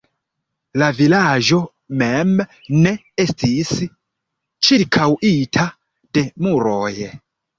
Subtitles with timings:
[0.81, 1.57] La vilaĝo
[2.01, 2.31] mem
[2.85, 2.93] ne
[3.25, 3.73] estis
[4.69, 5.67] ĉirkaŭita
[6.19, 6.91] de muroj.